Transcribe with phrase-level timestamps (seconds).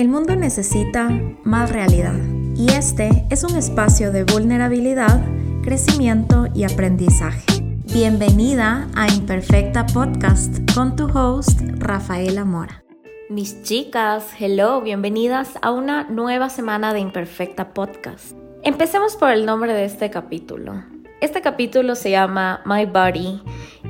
[0.00, 1.10] El mundo necesita
[1.44, 2.18] más realidad
[2.56, 5.22] y este es un espacio de vulnerabilidad,
[5.62, 7.44] crecimiento y aprendizaje.
[7.92, 12.82] Bienvenida a Imperfecta Podcast con tu host Rafaela Mora.
[13.28, 18.32] Mis chicas, hello, bienvenidas a una nueva semana de Imperfecta Podcast.
[18.62, 20.82] Empecemos por el nombre de este capítulo.
[21.20, 23.42] Este capítulo se llama My Body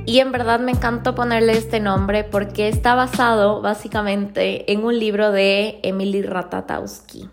[0.04, 5.30] y en verdad me encantó ponerle este nombre porque está basado básicamente en un libro
[5.30, 7.30] de Emily Ratatowski.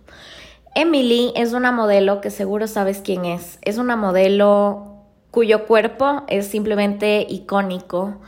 [0.76, 3.58] Emily es una modelo que seguro sabes quién es.
[3.64, 4.98] Es una modelo
[5.32, 8.22] cuyo cuerpo es simplemente icónico.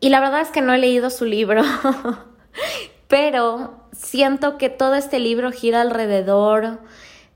[0.00, 1.62] Y la verdad es que no he leído su libro,
[3.08, 6.80] pero siento que todo este libro gira alrededor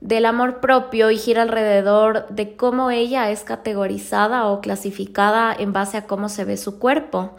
[0.01, 5.97] del amor propio y gira alrededor de cómo ella es categorizada o clasificada en base
[5.97, 7.35] a cómo se ve su cuerpo.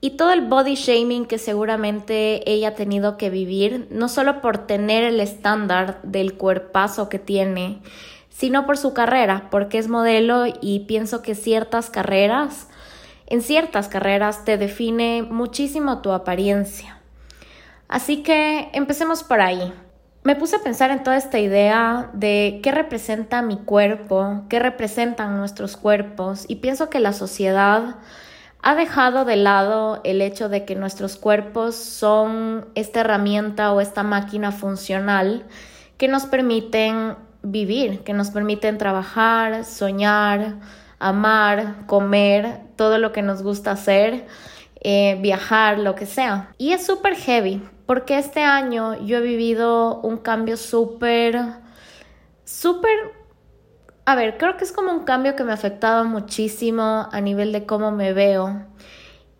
[0.00, 4.58] Y todo el body shaming que seguramente ella ha tenido que vivir, no solo por
[4.66, 7.80] tener el estándar del cuerpazo que tiene,
[8.28, 12.68] sino por su carrera, porque es modelo y pienso que ciertas carreras,
[13.26, 17.00] en ciertas carreras te define muchísimo tu apariencia.
[17.88, 19.72] Así que empecemos por ahí
[20.26, 25.36] me puse a pensar en toda esta idea de qué representa mi cuerpo, qué representan
[25.36, 27.94] nuestros cuerpos y pienso que la sociedad
[28.60, 34.02] ha dejado de lado el hecho de que nuestros cuerpos son esta herramienta o esta
[34.02, 35.44] máquina funcional
[35.96, 40.56] que nos permiten vivir, que nos permiten trabajar, soñar,
[40.98, 44.26] amar, comer, todo lo que nos gusta hacer,
[44.80, 46.52] eh, viajar, lo que sea.
[46.58, 51.40] Y es súper heavy porque este año yo he vivido un cambio súper,
[52.44, 53.14] súper,
[54.04, 57.52] a ver, creo que es como un cambio que me ha afectado muchísimo a nivel
[57.52, 58.66] de cómo me veo.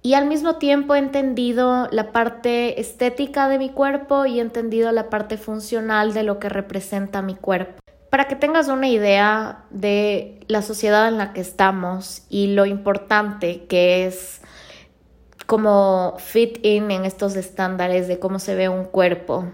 [0.02, 4.92] Y al mismo tiempo he entendido la parte estética de mi cuerpo y he entendido
[4.92, 7.80] la parte funcional de lo que representa mi cuerpo.
[8.08, 13.67] Para que tengas una idea de la sociedad en la que estamos y lo importante
[13.67, 14.42] que es
[15.46, 19.46] como fit in en estos estándares de cómo se ve un cuerpo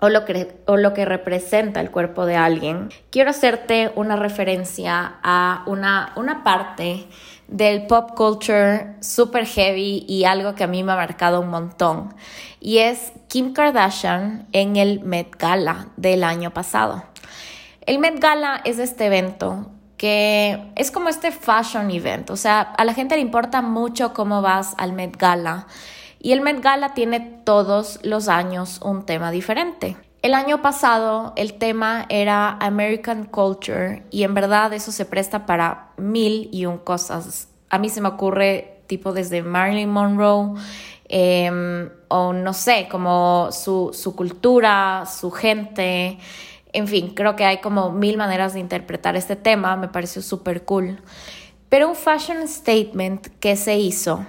[0.00, 5.14] o lo, que, o lo que representa el cuerpo de alguien, quiero hacerte una referencia
[5.22, 7.06] a una, una parte
[7.48, 12.14] del pop culture super heavy y algo que a mí me ha marcado un montón.
[12.60, 17.04] Y es Kim Kardashian en el Met Gala del año pasado.
[17.86, 19.70] El Met Gala es este evento
[20.06, 24.74] es como este fashion event, o sea, a la gente le importa mucho cómo vas
[24.78, 25.66] al Met Gala
[26.24, 29.96] y el Met Gala tiene todos los años un tema diferente.
[30.22, 35.90] El año pasado el tema era American Culture y en verdad eso se presta para
[35.98, 37.48] mil y un cosas.
[37.68, 40.58] A mí se me ocurre tipo desde Marilyn Monroe
[41.10, 46.18] em, o no sé, como su, su cultura, su gente.
[46.74, 50.64] En fin, creo que hay como mil maneras de interpretar este tema, me pareció súper
[50.64, 51.00] cool.
[51.68, 54.26] Pero un fashion statement que se hizo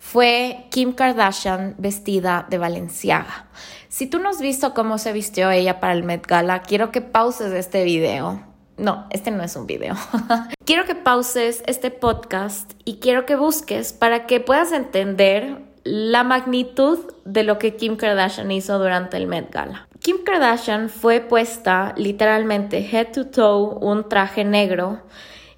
[0.00, 3.46] fue Kim Kardashian vestida de Valenciaga.
[3.88, 7.00] Si tú no has visto cómo se vistió ella para el Met Gala, quiero que
[7.00, 8.42] pauses este video.
[8.76, 9.94] No, este no es un video.
[10.64, 16.98] quiero que pauses este podcast y quiero que busques para que puedas entender la magnitud
[17.24, 19.86] de lo que Kim Kardashian hizo durante el Met Gala.
[20.04, 25.00] Kim Kardashian fue puesta literalmente head to toe un traje negro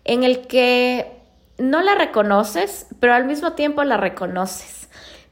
[0.05, 1.21] en el que
[1.59, 4.89] no la reconoces, pero al mismo tiempo la reconoces.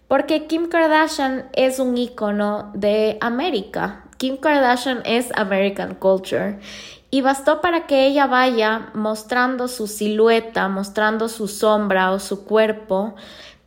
[0.09, 4.03] Porque Kim Kardashian es un icono de América.
[4.17, 6.59] Kim Kardashian es American culture.
[7.13, 13.15] Y bastó para que ella vaya mostrando su silueta, mostrando su sombra o su cuerpo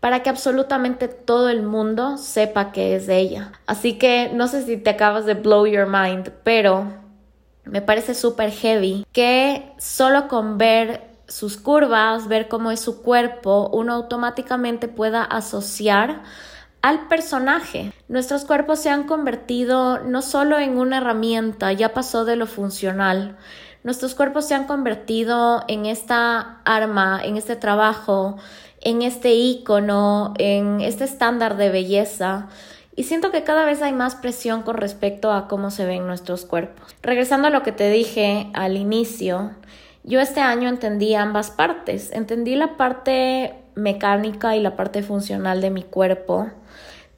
[0.07, 3.51] para que absolutamente todo el mundo sepa que es de ella.
[3.66, 6.85] Así que no sé si te acabas de blow your mind, pero
[7.66, 13.69] me parece súper heavy que solo con ver sus curvas, ver cómo es su cuerpo,
[13.73, 16.24] uno automáticamente pueda asociar
[16.81, 17.91] al personaje.
[18.07, 23.36] Nuestros cuerpos se han convertido no solo en una herramienta, ya pasó de lo funcional.
[23.83, 28.38] Nuestros cuerpos se han convertido en esta arma, en este trabajo,
[28.88, 32.48] en este icono, en este estándar de belleza.
[32.95, 36.45] Y siento que cada vez hay más presión con respecto a cómo se ven nuestros
[36.45, 36.95] cuerpos.
[37.01, 39.51] Regresando a lo que te dije al inicio,
[40.06, 42.13] yo este año entendí ambas partes.
[42.13, 46.50] Entendí la parte mecánica y la parte funcional de mi cuerpo.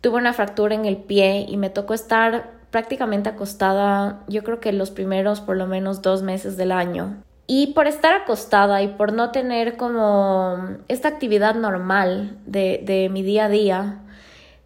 [0.02, 4.72] Tuve una fractura en el pie y me tocó estar prácticamente acostada, yo creo que
[4.74, 7.24] los primeros por lo menos dos meses del año.
[7.52, 13.24] Y por estar acostada y por no tener como esta actividad normal de, de mi
[13.24, 14.04] día a día,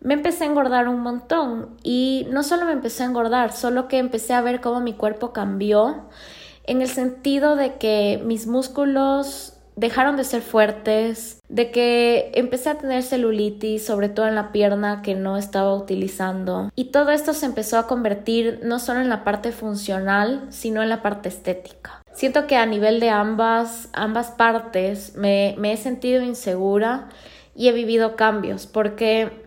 [0.01, 3.99] me empecé a engordar un montón y no solo me empecé a engordar, solo que
[3.99, 6.09] empecé a ver cómo mi cuerpo cambió
[6.65, 12.77] en el sentido de que mis músculos dejaron de ser fuertes, de que empecé a
[12.79, 16.69] tener celulitis, sobre todo en la pierna que no estaba utilizando.
[16.75, 20.89] Y todo esto se empezó a convertir no solo en la parte funcional, sino en
[20.89, 22.02] la parte estética.
[22.13, 27.09] Siento que a nivel de ambas, ambas partes me, me he sentido insegura
[27.55, 29.43] y he vivido cambios, porque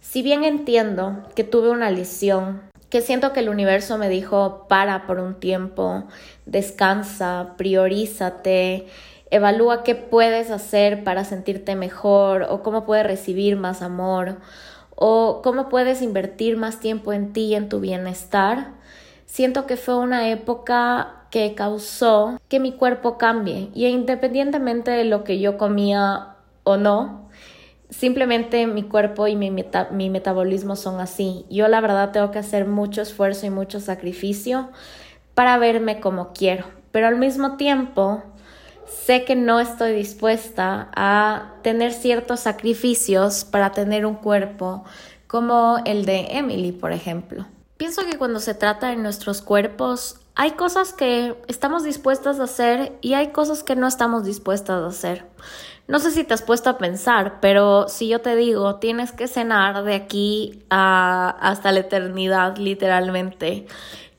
[0.00, 5.06] si bien entiendo que tuve una lesión, que siento que el universo me dijo para
[5.06, 6.04] por un tiempo,
[6.46, 8.86] descansa, priorízate,
[9.30, 14.36] evalúa qué puedes hacer para sentirte mejor o cómo puedes recibir más amor
[14.94, 18.68] o cómo puedes invertir más tiempo en ti y en tu bienestar.
[19.26, 25.24] Siento que fue una época que causó que mi cuerpo cambie y independientemente de lo
[25.24, 27.28] que yo comía o no,
[27.90, 31.46] simplemente mi cuerpo y mi, mi metabolismo son así.
[31.50, 34.70] Yo la verdad tengo que hacer mucho esfuerzo y mucho sacrificio
[35.34, 38.22] para verme como quiero, pero al mismo tiempo
[38.86, 44.84] sé que no estoy dispuesta a tener ciertos sacrificios para tener un cuerpo
[45.26, 47.46] como el de Emily, por ejemplo.
[47.76, 52.92] Pienso que cuando se trata de nuestros cuerpos, hay cosas que estamos dispuestas a hacer
[53.00, 55.24] y hay cosas que no estamos dispuestas a hacer.
[55.88, 59.28] No sé si te has puesto a pensar, pero si yo te digo, tienes que
[59.28, 63.66] cenar de aquí hasta la eternidad, literalmente,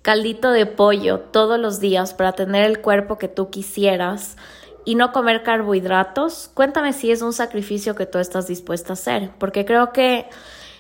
[0.02, 4.38] caldito de pollo todos los días para tener el cuerpo que tú quisieras
[4.86, 9.32] y no comer carbohidratos, cuéntame si es un sacrificio que tú estás dispuesta a hacer,
[9.38, 10.28] porque creo que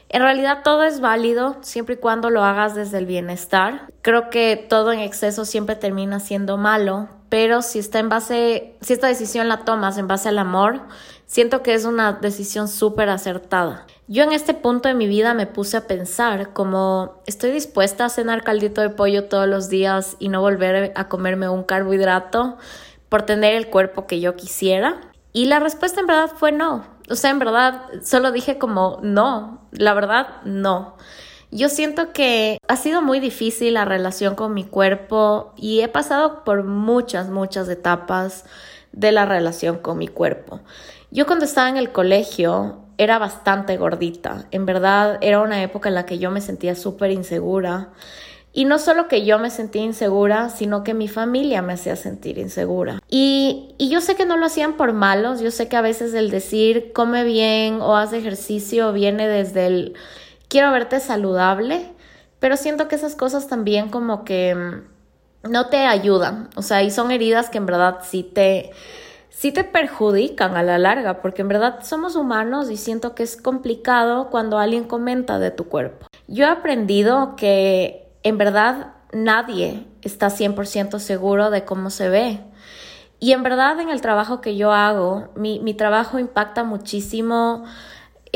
[0.09, 3.91] en realidad todo es válido siempre y cuando lo hagas desde el bienestar.
[4.01, 8.93] Creo que todo en exceso siempre termina siendo malo, pero si está en base, si
[8.93, 10.81] esta decisión la tomas en base al amor,
[11.25, 13.85] siento que es una decisión súper acertada.
[14.07, 18.09] Yo en este punto de mi vida me puse a pensar como estoy dispuesta a
[18.09, 22.57] cenar caldito de pollo todos los días y no volver a comerme un carbohidrato
[23.09, 25.01] por tener el cuerpo que yo quisiera.
[25.33, 26.85] Y la respuesta en verdad fue no.
[27.09, 30.95] O sea, en verdad solo dije como no, la verdad no.
[31.49, 36.43] Yo siento que ha sido muy difícil la relación con mi cuerpo y he pasado
[36.43, 38.43] por muchas, muchas etapas
[38.91, 40.59] de la relación con mi cuerpo.
[41.09, 44.45] Yo cuando estaba en el colegio era bastante gordita.
[44.51, 47.91] En verdad era una época en la que yo me sentía súper insegura.
[48.53, 52.37] Y no solo que yo me sentía insegura, sino que mi familia me hacía sentir
[52.37, 52.99] insegura.
[53.09, 56.13] Y, y, yo sé que no lo hacían por malos, yo sé que a veces
[56.13, 59.93] el decir come bien o haz ejercicio viene desde el
[60.47, 61.91] quiero verte saludable,
[62.39, 66.91] pero siento que esas cosas también como que mm, no te ayudan, o sea, y
[66.91, 68.71] son heridas que en verdad sí te
[69.29, 73.37] sí te perjudican a la larga, porque en verdad somos humanos y siento que es
[73.37, 76.07] complicado cuando alguien comenta de tu cuerpo.
[76.27, 82.39] Yo he aprendido que en verdad nadie está 100% seguro de cómo se ve.
[83.19, 87.65] Y en verdad en el trabajo que yo hago, mi, mi trabajo impacta muchísimo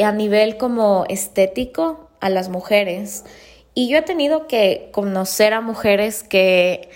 [0.01, 3.25] a nivel como estético a las mujeres.
[3.73, 6.89] Y yo he tenido que conocer a mujeres que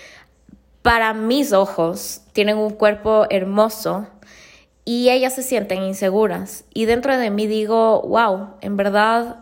[0.81, 4.07] para mis ojos tienen un cuerpo hermoso
[4.83, 6.65] y ellas se sienten inseguras.
[6.73, 9.41] Y dentro de mí digo, wow, en verdad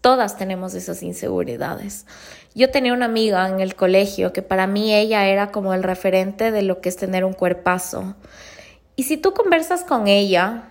[0.00, 2.06] todas tenemos esas inseguridades.
[2.56, 6.52] Yo tenía una amiga en el colegio que para mí ella era como el referente
[6.52, 8.14] de lo que es tener un cuerpazo.
[8.94, 10.68] Y si tú conversas con ella,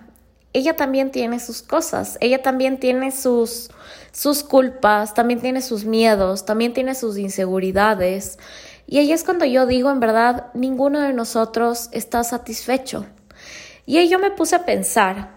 [0.54, 3.70] ella también tiene sus cosas, ella también tiene sus,
[4.12, 8.38] sus culpas, también tiene sus miedos, también tiene sus inseguridades.
[8.86, 13.04] Y ahí es cuando yo digo, en verdad, ninguno de nosotros está satisfecho.
[13.84, 15.34] Y ahí yo me puse a pensar,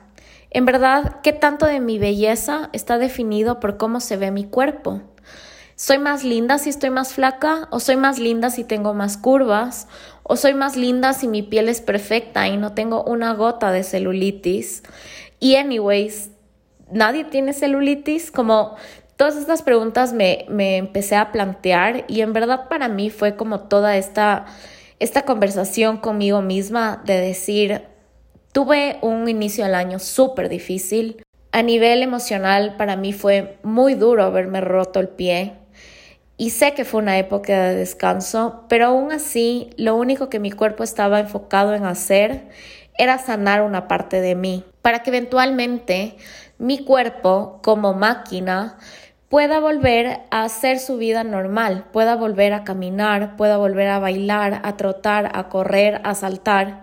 [0.50, 5.01] en verdad, ¿qué tanto de mi belleza está definido por cómo se ve mi cuerpo?
[5.80, 7.68] ¿Soy más linda si estoy más flaca?
[7.70, 9.88] ¿O soy más linda si tengo más curvas?
[10.24, 13.84] ¿O soy más linda si mi piel es perfecta y no tengo una gota de
[13.84, 14.82] celulitis?
[15.40, 16.32] Y anyways,
[16.92, 18.76] nadie tiene celulitis, como
[19.18, 23.62] Todas estas preguntas me, me empecé a plantear y en verdad para mí fue como
[23.62, 24.46] toda esta,
[25.00, 27.84] esta conversación conmigo misma de decir,
[28.52, 31.24] tuve un inicio del año súper difícil.
[31.52, 35.56] A nivel emocional para mí fue muy duro haberme roto el pie
[36.38, 40.51] y sé que fue una época de descanso, pero aún así lo único que mi
[40.51, 42.48] cuerpo estaba enfocado en hacer
[42.98, 46.15] era sanar una parte de mí, para que eventualmente
[46.60, 48.77] mi cuerpo como máquina
[49.29, 54.62] pueda volver a hacer su vida normal, pueda volver a caminar, pueda volver a bailar,
[54.63, 56.82] a trotar, a correr, a saltar.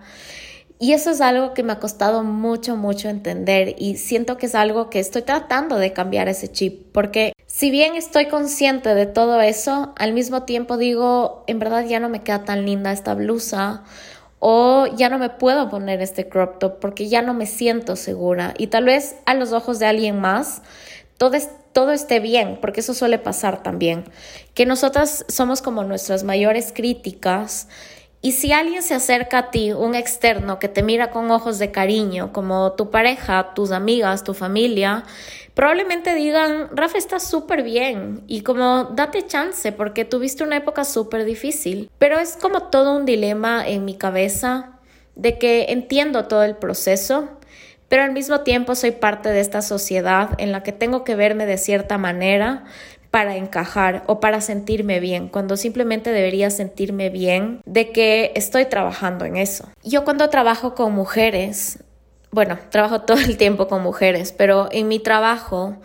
[0.77, 4.55] Y eso es algo que me ha costado mucho, mucho entender y siento que es
[4.55, 9.39] algo que estoy tratando de cambiar ese chip, porque si bien estoy consciente de todo
[9.41, 13.83] eso, al mismo tiempo digo, en verdad ya no me queda tan linda esta blusa
[14.39, 18.53] o ya no me puedo poner este crop top porque ya no me siento segura
[18.57, 20.61] y tal vez a los ojos de alguien más
[21.17, 21.37] todo,
[21.71, 24.05] todo esté bien, porque eso suele pasar también,
[24.53, 27.67] que nosotras somos como nuestras mayores críticas.
[28.21, 31.71] Y si alguien se acerca a ti, un externo que te mira con ojos de
[31.71, 35.03] cariño, como tu pareja, tus amigas, tu familia,
[35.55, 41.25] probablemente digan, Rafa está súper bien y como date chance porque tuviste una época súper
[41.25, 41.89] difícil.
[41.97, 44.73] Pero es como todo un dilema en mi cabeza
[45.15, 47.29] de que entiendo todo el proceso,
[47.87, 51.45] pero al mismo tiempo soy parte de esta sociedad en la que tengo que verme
[51.45, 52.65] de cierta manera
[53.15, 59.23] para encajar o para sentirme bien, cuando simplemente debería sentirme bien de que estoy trabajando
[59.23, 59.69] en eso.
[59.85, 61.79] Yo cuando trabajo con mujeres,
[62.35, 65.77] bueno, trabajo todo el tiempo con mujeres, pero en mi trabajo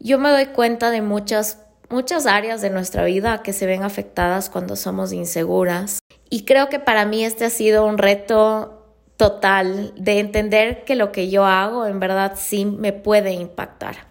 [0.00, 4.50] yo me doy cuenta de muchas muchas áreas de nuestra vida que se ven afectadas
[4.50, 6.00] cuando somos inseguras.
[6.28, 11.12] Y creo que para mí este ha sido un reto total de entender que lo
[11.12, 14.08] que yo hago en verdad sí me puede impactar.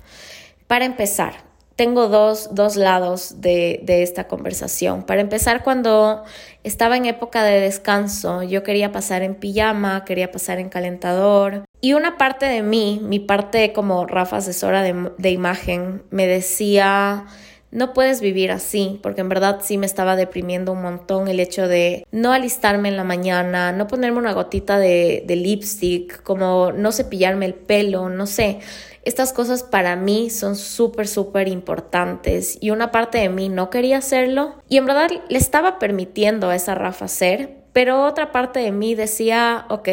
[0.67, 1.33] Para empezar,
[1.75, 5.03] tengo dos, dos lados de, de, esta conversación.
[5.03, 6.23] Para empezar, cuando
[6.63, 11.65] estaba en época de descanso, yo quería pasar en pijama, quería pasar en calentador.
[11.81, 17.25] Y una parte de mí, mi parte como Rafa asesora de, de imagen, me decía,
[17.73, 21.67] no puedes vivir así, porque en verdad sí me estaba deprimiendo un montón el hecho
[21.67, 26.91] de no alistarme en la mañana, no ponerme una gotita de, de lipstick, como no
[26.91, 28.59] cepillarme el pelo, no sé.
[29.03, 33.97] Estas cosas para mí son súper, súper importantes y una parte de mí no quería
[33.97, 38.71] hacerlo y en verdad le estaba permitiendo a esa Rafa hacer, pero otra parte de
[38.71, 39.89] mí decía, ok,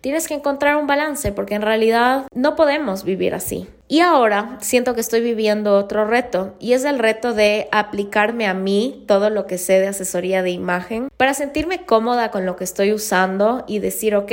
[0.00, 3.68] tienes que encontrar un balance porque en realidad no podemos vivir así.
[3.88, 8.54] Y ahora siento que estoy viviendo otro reto y es el reto de aplicarme a
[8.54, 12.64] mí todo lo que sé de asesoría de imagen para sentirme cómoda con lo que
[12.64, 14.32] estoy usando y decir, ok,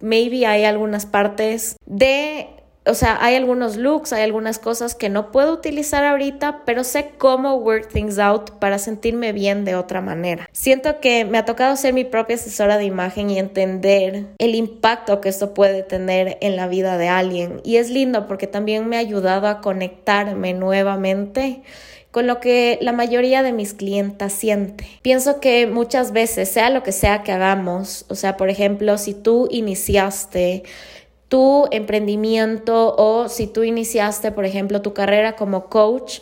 [0.00, 5.30] maybe hay algunas partes de o sea, hay algunos looks, hay algunas cosas que no
[5.30, 10.48] puedo utilizar ahorita, pero sé cómo work things out para sentirme bien de otra manera.
[10.52, 15.20] Siento que me ha tocado ser mi propia asesora de imagen y entender el impacto
[15.20, 17.60] que esto puede tener en la vida de alguien.
[17.64, 21.62] Y es lindo porque también me ha ayudado a conectarme nuevamente
[22.10, 24.86] con lo que la mayoría de mis clientes siente.
[25.02, 29.14] Pienso que muchas veces, sea lo que sea que hagamos, o sea, por ejemplo, si
[29.14, 30.64] tú iniciaste
[31.30, 36.18] tu emprendimiento o si tú iniciaste, por ejemplo, tu carrera como coach,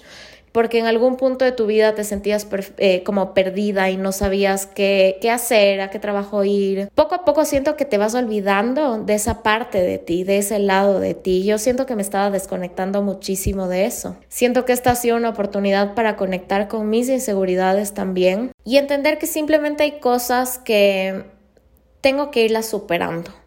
[0.53, 2.47] porque en algún punto de tu vida te sentías
[2.77, 6.91] eh, como perdida y no sabías qué, qué hacer, a qué trabajo ir.
[6.95, 10.59] Poco a poco siento que te vas olvidando de esa parte de ti, de ese
[10.59, 11.43] lado de ti.
[11.43, 14.17] Yo siento que me estaba desconectando muchísimo de eso.
[14.29, 19.17] Siento que esta ha sido una oportunidad para conectar con mis inseguridades también y entender
[19.17, 21.25] que simplemente hay cosas que
[22.03, 23.38] tengo que irlas superando.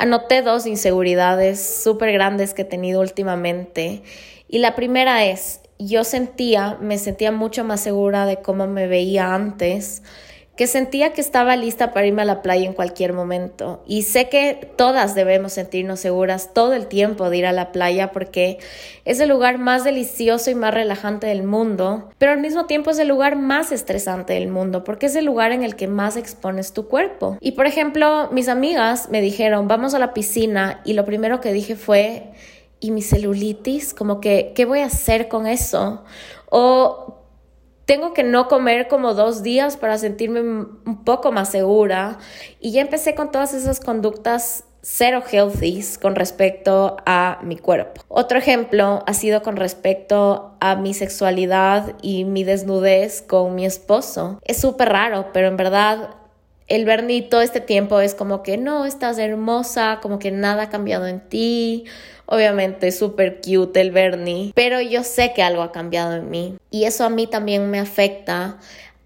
[0.00, 4.02] Anoté dos inseguridades súper grandes que he tenido últimamente.
[4.48, 9.34] Y la primera es, yo sentía, me sentía mucho más segura de cómo me veía
[9.34, 10.02] antes
[10.56, 13.82] que sentía que estaba lista para irme a la playa en cualquier momento.
[13.86, 18.12] Y sé que todas debemos sentirnos seguras todo el tiempo de ir a la playa
[18.12, 18.58] porque
[19.06, 22.98] es el lugar más delicioso y más relajante del mundo, pero al mismo tiempo es
[22.98, 26.74] el lugar más estresante del mundo porque es el lugar en el que más expones
[26.74, 27.38] tu cuerpo.
[27.40, 31.54] Y por ejemplo, mis amigas me dijeron, vamos a la piscina y lo primero que
[31.54, 32.32] dije fue,
[32.80, 33.94] ¿y mi celulitis?
[33.94, 36.04] Como que, ¿qué voy a hacer con eso?
[36.50, 37.19] O
[37.90, 42.18] tengo que no comer como dos días para sentirme un poco más segura.
[42.60, 48.00] Y ya empecé con todas esas conductas cero healthy con respecto a mi cuerpo.
[48.06, 54.38] Otro ejemplo ha sido con respecto a mi sexualidad y mi desnudez con mi esposo.
[54.44, 56.10] Es súper raro, pero en verdad
[56.70, 60.70] el Bernie todo este tiempo es como que no, estás hermosa, como que nada ha
[60.70, 61.84] cambiado en ti.
[62.26, 66.84] Obviamente súper cute el Bernie, pero yo sé que algo ha cambiado en mí y
[66.84, 68.58] eso a mí también me afecta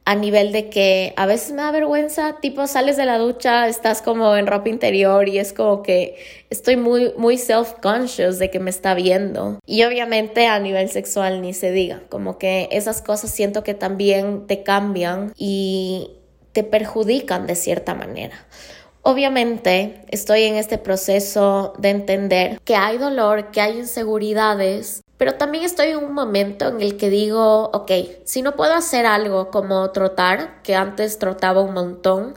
[0.04, 4.02] a nivel de que a veces me da vergüenza, tipo sales de la ducha, estás
[4.02, 6.16] como en ropa interior y es como que
[6.50, 9.58] estoy muy muy self-conscious de que me está viendo.
[9.64, 14.46] Y obviamente a nivel sexual ni se diga, como que esas cosas siento que también
[14.46, 16.10] te cambian y
[16.54, 18.46] te perjudican de cierta manera.
[19.02, 25.64] Obviamente estoy en este proceso de entender que hay dolor, que hay inseguridades, pero también
[25.64, 27.92] estoy en un momento en el que digo, ok,
[28.24, 32.34] si no puedo hacer algo como trotar, que antes trotaba un montón,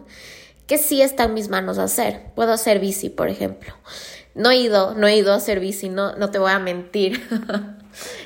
[0.67, 2.25] ¿Qué sí está en mis manos hacer?
[2.35, 3.73] Puedo hacer bici, por ejemplo.
[4.35, 7.25] No he ido, no he ido a hacer bici, no, no te voy a mentir.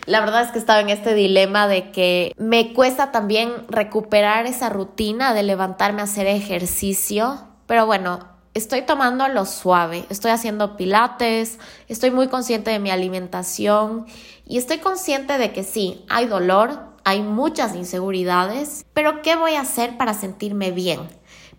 [0.06, 4.70] La verdad es que estaba en este dilema de que me cuesta también recuperar esa
[4.70, 8.20] rutina de levantarme a hacer ejercicio, pero bueno,
[8.54, 14.06] estoy tomando lo suave, estoy haciendo pilates, estoy muy consciente de mi alimentación
[14.46, 19.62] y estoy consciente de que sí, hay dolor, hay muchas inseguridades, pero ¿qué voy a
[19.62, 21.00] hacer para sentirme bien?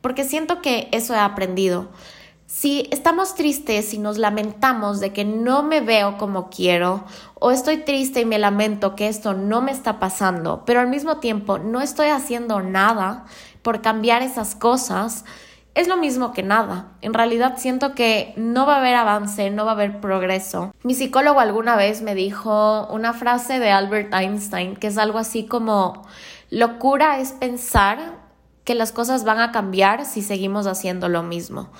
[0.00, 1.88] Porque siento que eso he aprendido.
[2.47, 7.79] Si estamos tristes y nos lamentamos de que no me veo como quiero, o estoy
[7.79, 11.81] triste y me lamento que esto no me está pasando, pero al mismo tiempo no
[11.81, 13.25] estoy haciendo nada
[13.63, 15.25] por cambiar esas cosas,
[15.75, 16.89] es lo mismo que nada.
[17.01, 20.75] En realidad siento que no va a haber avance, no va a haber progreso.
[20.83, 25.47] Mi psicólogo alguna vez me dijo una frase de Albert Einstein que es algo así
[25.47, 26.03] como,
[26.51, 28.22] locura es pensar
[28.64, 31.71] que las cosas van a cambiar si seguimos haciendo lo mismo.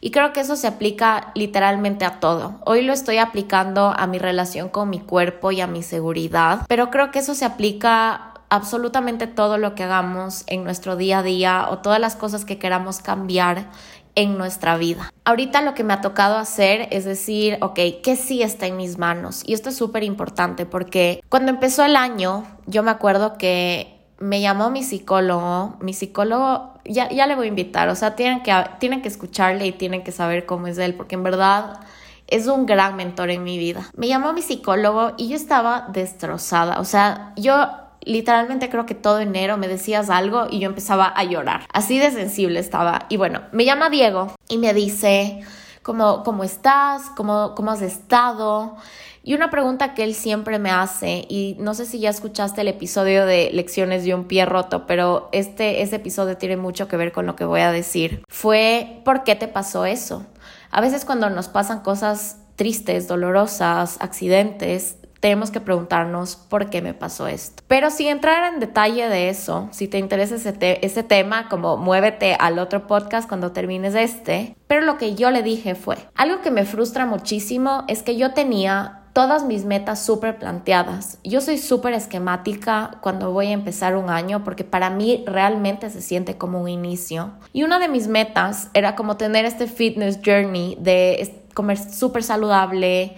[0.00, 2.60] Y creo que eso se aplica literalmente a todo.
[2.64, 6.90] Hoy lo estoy aplicando a mi relación con mi cuerpo y a mi seguridad, pero
[6.90, 11.68] creo que eso se aplica absolutamente todo lo que hagamos en nuestro día a día
[11.70, 13.70] o todas las cosas que queramos cambiar
[14.14, 15.10] en nuestra vida.
[15.24, 18.98] Ahorita lo que me ha tocado hacer es decir, ok, ¿qué sí está en mis
[18.98, 19.42] manos?
[19.46, 23.91] Y esto es súper importante porque cuando empezó el año, yo me acuerdo que
[24.22, 28.44] me llamó mi psicólogo, mi psicólogo, ya, ya le voy a invitar, o sea, tienen
[28.44, 31.80] que, tienen que escucharle y tienen que saber cómo es él, porque en verdad
[32.28, 33.90] es un gran mentor en mi vida.
[33.96, 37.66] Me llamó mi psicólogo y yo estaba destrozada, o sea, yo
[38.04, 41.66] literalmente creo que todo enero me decías algo y yo empezaba a llorar.
[41.72, 43.06] Así de sensible estaba.
[43.08, 45.40] Y bueno, me llama Diego y me dice,
[45.82, 47.10] ¿cómo, cómo estás?
[47.16, 48.76] ¿Cómo, ¿Cómo has estado?
[49.22, 52.68] Y una pregunta que él siempre me hace, y no sé si ya escuchaste el
[52.68, 57.12] episodio de Lecciones de un pie roto, pero este, ese episodio tiene mucho que ver
[57.12, 60.26] con lo que voy a decir, fue ¿por qué te pasó eso?
[60.72, 66.94] A veces cuando nos pasan cosas tristes, dolorosas, accidentes, tenemos que preguntarnos por qué me
[66.94, 67.62] pasó esto.
[67.68, 72.34] Pero sin entrar en detalle de eso, si te interesa ese, ese tema, como muévete
[72.34, 74.56] al otro podcast cuando termines este.
[74.66, 78.32] Pero lo que yo le dije fue, algo que me frustra muchísimo es que yo
[78.32, 81.18] tenía todas mis metas súper planteadas.
[81.24, 86.00] Yo soy súper esquemática cuando voy a empezar un año porque para mí realmente se
[86.00, 87.32] siente como un inicio.
[87.52, 93.14] Y una de mis metas era como tener este fitness journey de comer súper saludable,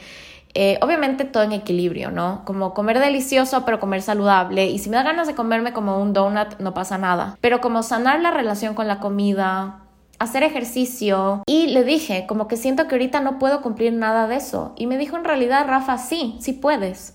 [0.54, 2.42] eh, obviamente todo en equilibrio, ¿no?
[2.44, 4.66] Como comer delicioso, pero comer saludable.
[4.66, 7.37] Y si me da ganas de comerme como un donut, no pasa nada.
[7.40, 9.84] Pero como sanar la relación con la comida,
[10.18, 11.42] hacer ejercicio.
[11.46, 14.72] Y le dije, como que siento que ahorita no puedo cumplir nada de eso.
[14.77, 17.14] Y me dijo en realidad, Rafa, sí, sí puedes.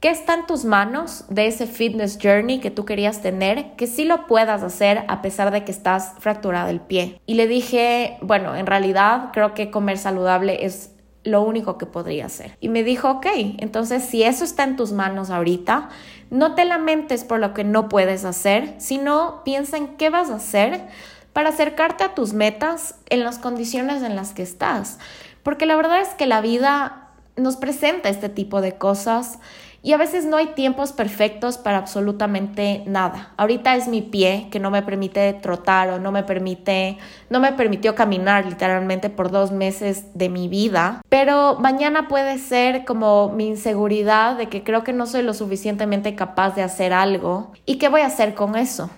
[0.00, 3.76] ¿Qué está en tus manos de ese fitness journey que tú querías tener?
[3.76, 7.20] Que sí lo puedas hacer a pesar de que estás fracturada el pie.
[7.26, 10.92] Y le dije, bueno, en realidad creo que comer saludable es
[11.24, 12.56] lo único que podría hacer.
[12.60, 13.26] Y me dijo, ok,
[13.58, 15.88] entonces si eso está en tus manos ahorita,
[16.30, 20.36] no te lamentes por lo que no puedes hacer, sino piensa en qué vas a
[20.36, 20.88] hacer
[21.36, 24.98] para acercarte a tus metas en las condiciones en las que estás.
[25.42, 29.38] Porque la verdad es que la vida nos presenta este tipo de cosas
[29.82, 33.34] y a veces no hay tiempos perfectos para absolutamente nada.
[33.36, 36.96] Ahorita es mi pie que no me permite trotar o no me permite,
[37.28, 41.02] no me permitió caminar literalmente por dos meses de mi vida.
[41.10, 46.14] Pero mañana puede ser como mi inseguridad de que creo que no soy lo suficientemente
[46.14, 47.52] capaz de hacer algo.
[47.66, 48.88] ¿Y qué voy a hacer con eso?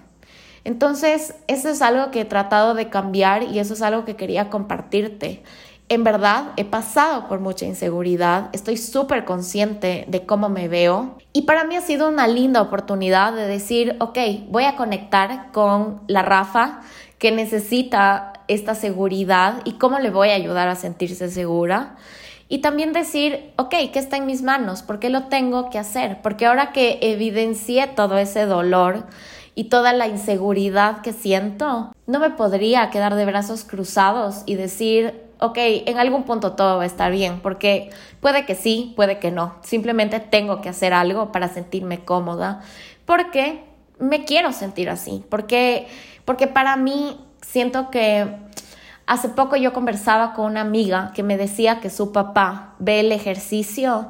[0.68, 4.50] Entonces, eso es algo que he tratado de cambiar y eso es algo que quería
[4.50, 5.42] compartirte.
[5.88, 11.42] En verdad, he pasado por mucha inseguridad, estoy súper consciente de cómo me veo y
[11.46, 14.18] para mí ha sido una linda oportunidad de decir, ok,
[14.50, 16.82] voy a conectar con la Rafa
[17.16, 21.96] que necesita esta seguridad y cómo le voy a ayudar a sentirse segura.
[22.50, 24.82] Y también decir, ok, ¿qué está en mis manos?
[24.82, 26.20] ¿Por qué lo tengo que hacer?
[26.20, 29.06] Porque ahora que evidencié todo ese dolor
[29.58, 35.20] y toda la inseguridad que siento, no me podría quedar de brazos cruzados y decir,
[35.40, 37.90] ok, en algún punto todo va a estar bien, porque
[38.20, 39.56] puede que sí, puede que no.
[39.64, 42.60] Simplemente tengo que hacer algo para sentirme cómoda,
[43.04, 43.64] porque
[43.98, 45.88] me quiero sentir así, porque,
[46.24, 48.28] porque para mí siento que
[49.06, 53.10] hace poco yo conversaba con una amiga que me decía que su papá ve el
[53.10, 54.06] ejercicio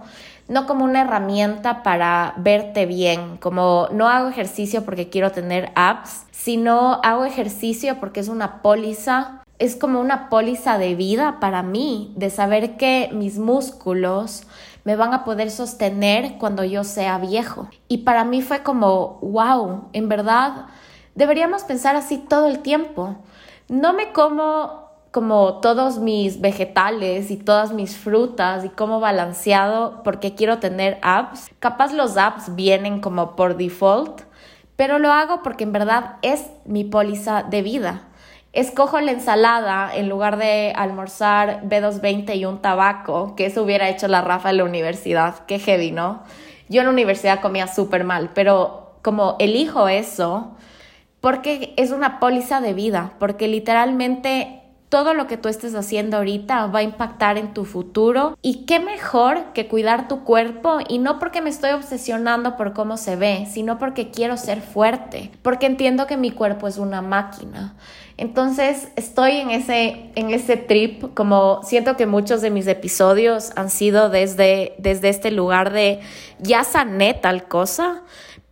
[0.49, 6.27] no como una herramienta para verte bien, como no hago ejercicio porque quiero tener abs,
[6.31, 12.13] sino hago ejercicio porque es una póliza es como una póliza de vida para mí,
[12.17, 14.45] de saber que mis músculos
[14.85, 17.69] me van a poder sostener cuando yo sea viejo.
[17.89, 20.67] Y para mí fue como, wow, en verdad,
[21.15, 23.17] deberíamos pensar así todo el tiempo.
[23.69, 30.35] no me como como todos mis vegetales y todas mis frutas y como balanceado porque
[30.35, 31.51] quiero tener apps.
[31.59, 34.23] Capaz los apps vienen como por default,
[34.77, 38.03] pero lo hago porque en verdad es mi póliza de vida.
[38.53, 44.09] Escojo la ensalada en lugar de almorzar B220 y un tabaco, que eso hubiera hecho
[44.09, 45.45] la Rafa en la universidad.
[45.47, 46.23] Qué heavy, ¿no?
[46.69, 50.57] Yo en la universidad comía súper mal, pero como elijo eso,
[51.21, 54.58] porque es una póliza de vida, porque literalmente
[54.89, 58.81] todo lo que tú estés haciendo ahorita va a impactar en tu futuro y qué
[58.81, 63.47] mejor que cuidar tu cuerpo y no porque me estoy obsesionando por cómo se ve,
[63.51, 67.75] sino porque quiero ser fuerte, porque entiendo que mi cuerpo es una máquina.
[68.17, 73.71] Entonces estoy en ese, en ese trip, como siento que muchos de mis episodios han
[73.71, 76.01] sido desde, desde este lugar de
[76.41, 78.03] ya sané tal cosa,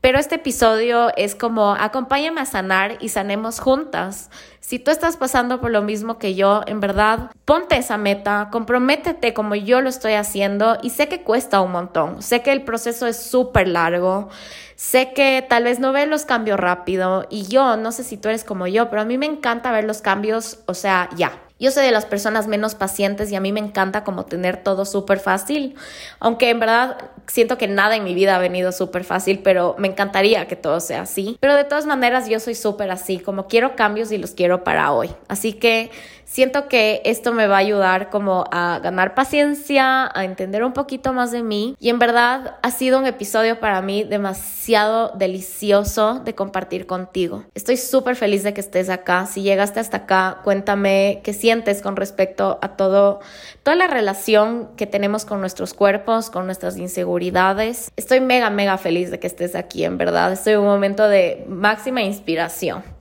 [0.00, 4.30] pero este episodio es como acompáñame a sanar y sanemos juntas.
[4.66, 9.32] Si tú estás pasando por lo mismo que yo, en verdad, ponte esa meta, comprométete
[9.32, 13.06] como yo lo estoy haciendo y sé que cuesta un montón, sé que el proceso
[13.06, 14.28] es súper largo,
[14.74, 18.26] sé que tal vez no ves los cambios rápido y yo, no sé si tú
[18.26, 21.70] eres como yo, pero a mí me encanta ver los cambios, o sea, ya, yo
[21.70, 25.18] soy de las personas menos pacientes y a mí me encanta como tener todo súper
[25.20, 25.74] fácil,
[26.20, 29.88] aunque en verdad siento que nada en mi vida ha venido súper fácil, pero me
[29.88, 31.38] encantaría que todo sea así.
[31.40, 34.92] Pero de todas maneras yo soy súper así, como quiero cambios y los quiero para
[34.92, 35.10] hoy.
[35.28, 35.90] Así que
[36.26, 41.12] siento que esto me va a ayudar como a ganar paciencia, a entender un poquito
[41.12, 46.34] más de mí y en verdad ha sido un episodio para mí demasiado delicioso de
[46.34, 47.44] compartir contigo.
[47.54, 49.26] Estoy súper feliz de que estés acá.
[49.26, 53.20] Si llegaste hasta acá, cuéntame qué sientes con respecto a todo
[53.62, 57.90] toda la relación que tenemos con nuestros cuerpos, con nuestras inseguridades.
[57.96, 60.32] Estoy mega mega feliz de que estés aquí, en verdad.
[60.32, 62.95] Estoy en un momento de máxima inspiración.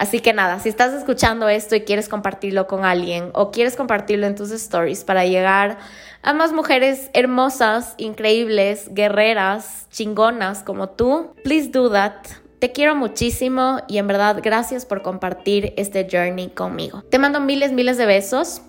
[0.00, 4.26] Así que nada, si estás escuchando esto y quieres compartirlo con alguien o quieres compartirlo
[4.26, 5.76] en tus stories para llegar
[6.22, 12.14] a más mujeres hermosas, increíbles, guerreras, chingonas como tú, please do that.
[12.60, 17.02] Te quiero muchísimo y en verdad gracias por compartir este journey conmigo.
[17.10, 18.62] Te mando miles, miles de besos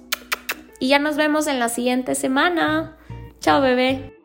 [0.82, 2.98] y ya nos vemos en la siguiente semana.
[3.40, 4.21] Chao bebé.